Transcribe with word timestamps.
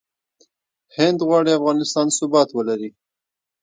هند 0.95 1.19
غواړي 1.27 1.51
افغانستان 1.59 2.07
ثبات 2.17 2.49
ولري. 2.53 2.89